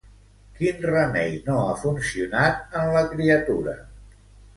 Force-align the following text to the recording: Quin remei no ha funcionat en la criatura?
Quin 0.59 0.77
remei 0.85 1.35
no 1.49 1.57
ha 1.65 1.75
funcionat 1.81 2.73
en 2.81 2.89
la 2.97 3.05
criatura? 3.13 3.77